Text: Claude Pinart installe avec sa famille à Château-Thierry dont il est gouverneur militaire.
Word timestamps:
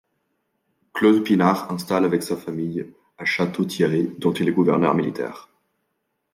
Claude 0.93 1.23
Pinart 1.23 1.71
installe 1.71 2.05
avec 2.05 2.23
sa 2.23 2.35
famille 2.35 2.91
à 3.19 3.23
Château-Thierry 3.25 4.15
dont 4.17 4.33
il 4.33 4.49
est 4.49 4.51
gouverneur 4.51 4.95
militaire. 4.95 5.47